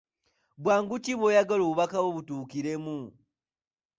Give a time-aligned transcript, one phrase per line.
[0.63, 2.97] Bwangu ki bw'oyagala obubaka obwo butuukiremu?